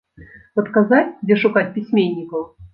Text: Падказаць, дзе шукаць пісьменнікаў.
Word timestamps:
Падказаць, 0.59 1.17
дзе 1.25 1.39
шукаць 1.45 1.65
пісьменнікаў. 1.79 2.47